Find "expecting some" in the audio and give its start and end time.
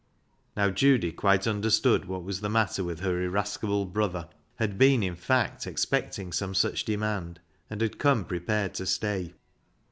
5.67-6.55